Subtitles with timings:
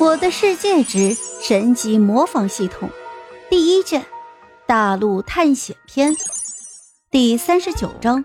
[0.00, 1.12] 我的世界之
[1.42, 2.88] 神级模仿系统
[3.50, 4.06] 第一卷
[4.64, 6.14] 大陆探险篇
[7.10, 8.24] 第三十九章：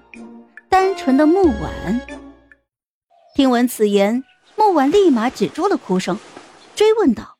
[0.69, 2.05] 单纯的木婉。
[3.33, 4.23] 听闻此言，
[4.55, 6.19] 木婉立马止住了哭声，
[6.75, 7.37] 追问道：“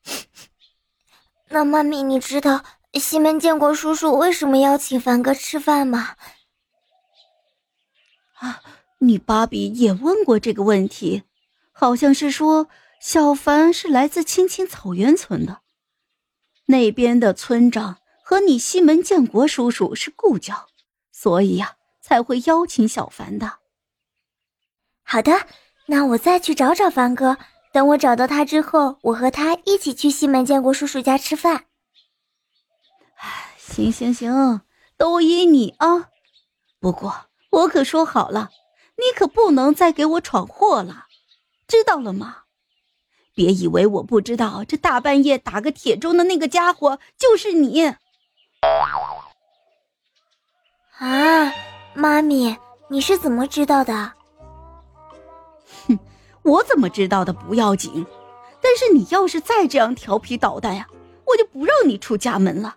[1.50, 2.64] 那妈咪，你知道
[2.94, 6.16] 西门建国叔叔为什么邀请凡哥吃饭吗？”
[8.40, 8.62] 啊，
[9.00, 11.24] 你芭比也问过这个问题。
[11.78, 12.68] 好像是说
[12.98, 15.60] 小凡是来自青青草原村的，
[16.64, 20.68] 那边的村长和你西门建国叔叔是故交，
[21.12, 23.58] 所以呀才会邀请小凡的。
[25.02, 25.46] 好的，
[25.84, 27.36] 那我再去找找凡哥，
[27.74, 31.66] 等我找到他之后，我和他一起去西门建国叔叔家吃饭。
[33.18, 34.62] 哎，行行行，
[34.96, 36.08] 都依你啊。
[36.80, 38.50] 不过我可说好了，
[38.96, 41.05] 你可不能再给我闯祸了。
[41.68, 42.38] 知道了吗？
[43.34, 47.94] 别以为我不知道，这大半夜打个铁钟的那个家伙就是你。
[50.98, 51.52] 啊，
[51.94, 52.56] 妈咪，
[52.88, 54.14] 你是怎么知道的？
[55.86, 55.98] 哼，
[56.42, 58.06] 我怎么知道的不要紧，
[58.62, 60.86] 但是你要是再这样调皮捣蛋呀，
[61.26, 62.76] 我就不让你出家门了。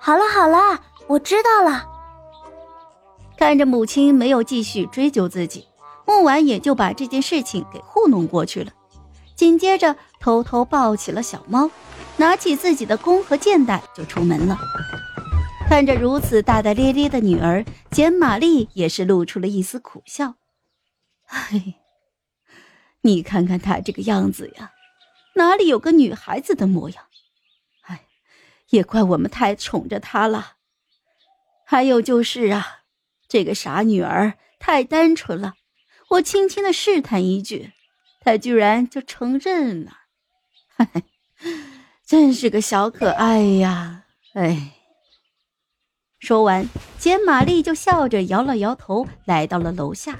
[0.00, 1.86] 好了好了，我知道了。
[3.36, 5.68] 看着母亲没有继续追究自己。
[6.06, 8.72] 木婉也就把这件事情给糊弄过去了，
[9.34, 11.70] 紧接着偷偷抱起了小猫，
[12.16, 14.58] 拿起自己的弓和箭袋就出门了。
[15.68, 20.34] 看着如此大大咧咧的女儿，简玛丽也是露出了一丝苦笑
[21.28, 21.76] ：“哎，
[23.00, 24.72] 你看看她这个样子呀，
[25.36, 27.04] 哪里有个女孩子的模样？
[27.86, 28.04] 哎，
[28.68, 30.56] 也怪我们太宠着她了。
[31.64, 32.82] 还有就是啊，
[33.26, 35.54] 这个傻女儿太单纯了。”
[36.12, 37.72] 我轻轻的试探一句，
[38.20, 39.92] 他居然就承认了，
[42.04, 44.04] 真是个小可爱呀！
[44.34, 44.74] 哎，
[46.18, 50.18] 说完，简玛丽就笑着摇了摇头，来到了楼下。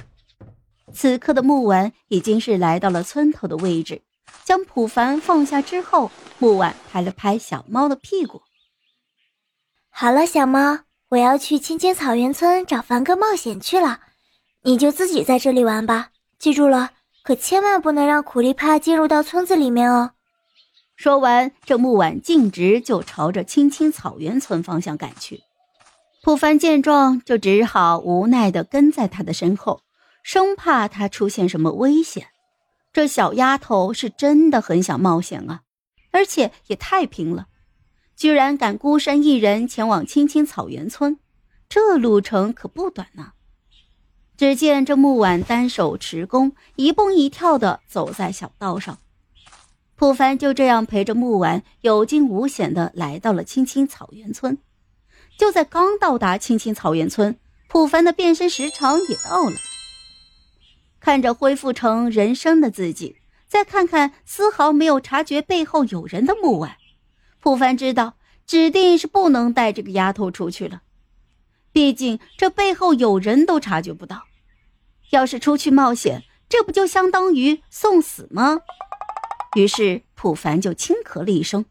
[0.94, 4.00] 此刻的木婉已经是来到了村头的位置，
[4.44, 8.41] 将普凡放下之后，木婉拍了拍小猫的屁股
[9.91, 14.00] ：“好了，小猫，我要去青青草原村找凡哥冒险去了。”
[14.65, 16.93] 你就自己在这里玩吧，记住了，
[17.25, 20.12] 可千万不能让苦力怕进入到村子里面哦。
[20.95, 25.41] 说完，这木婉径直就朝着青青草原村方向赶去。
[26.23, 29.81] 普凡见状，就只好无奈的跟在他的身后，
[30.23, 32.29] 生怕他出现什么危险。
[32.93, 35.62] 这小丫头是真的很想冒险啊，
[36.12, 37.49] 而且也太拼了，
[38.15, 41.19] 居然敢孤身一人前往青青草原村，
[41.69, 43.33] 这路程可不短呢。
[44.43, 48.99] 只见这木婉单手持弓，一蹦一跳的走在小道上。
[49.95, 54.59] 普凡就这样陪着木婉，有惊无险的来到了青青草原村。
[55.39, 57.39] 就在刚到达青青草原村，
[57.69, 59.55] 普凡的变身时长也到了。
[60.99, 66.79] 看着恢复成人生的自己，再看看丝毫没有察觉背后有人的木婉，
[67.39, 68.15] 普凡知道，
[68.45, 70.83] 指定是不能带这个丫头出去了。
[71.71, 74.25] 毕竟这背后有人都察觉不到。
[75.12, 78.61] 要是出去冒险，这不就相当于送死吗？
[79.55, 81.67] 于是普凡就轻咳了一声：“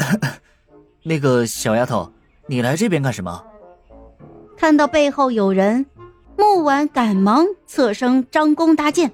[1.04, 2.10] 那个小丫头，
[2.46, 3.44] 你来这边干什么？”
[4.56, 5.84] 看到背后有人，
[6.38, 9.12] 木婉赶忙侧身张弓搭箭。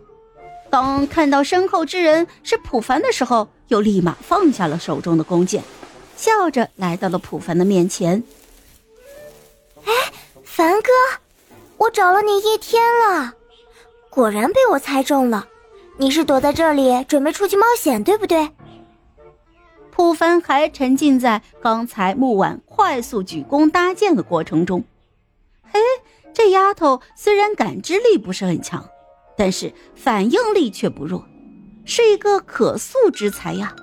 [0.70, 5.64] 当看到身后之人是普凡的时候，又立马放下了手中的弓箭，
[6.16, 8.22] 笑着来到了普凡的面前。
[9.84, 9.92] “哎，
[10.44, 10.88] 凡哥！”
[11.78, 13.34] 我找了你一天了，
[14.10, 15.46] 果然被我猜中了。
[15.96, 18.50] 你是躲在这里准备出去冒险，对不对？
[19.90, 24.84] 普凡还沉浸在刚才木婉快速举弓搭箭的过程中。
[25.62, 25.80] 嘿，
[26.32, 28.88] 这丫头虽然感知力不是很强，
[29.36, 31.24] 但是反应力却不弱，
[31.84, 33.74] 是一个可塑之才呀。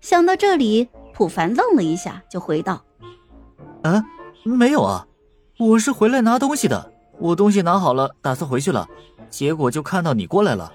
[0.00, 2.84] 想到这里，普凡愣了一下，就回道
[3.82, 4.04] ：“嗯，
[4.44, 5.06] 没有啊，
[5.58, 8.88] 我是回来拿东西的。”我东西拿好了，打算回去了，
[9.30, 10.72] 结果就看到你过来了。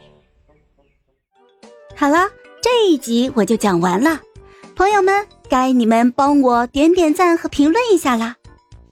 [1.96, 2.30] 好了，
[2.62, 4.20] 这一集我就讲完了，
[4.76, 8.36] 朋友们，该你们帮我点点赞和评论一下啦！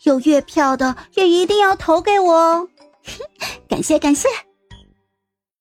[0.04, 2.68] 有月票的也一定要投给我哦，
[3.68, 4.28] 感 谢感谢。